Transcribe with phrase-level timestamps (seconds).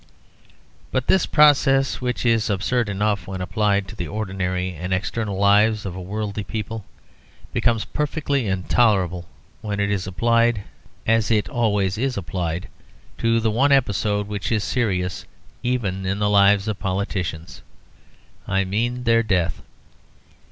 [0.89, 5.85] But this process, which is absurd enough when applied to the ordinary and external lives
[5.85, 6.85] of worldly people,
[7.53, 9.27] becomes perfectly intolerable
[9.61, 10.63] when it is applied,
[11.05, 12.67] as it always is applied,
[13.19, 15.25] to the one episode which is serious
[15.61, 17.61] even in the lives of politicians.
[18.47, 19.61] I mean their death.